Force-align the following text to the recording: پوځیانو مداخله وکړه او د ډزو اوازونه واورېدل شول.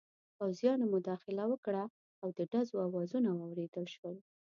پوځیانو 0.37 0.85
مداخله 0.93 1.43
وکړه 1.47 1.83
او 2.21 2.27
د 2.37 2.39
ډزو 2.51 2.75
اوازونه 2.87 3.29
واورېدل 3.33 3.85
شول. 3.95 4.15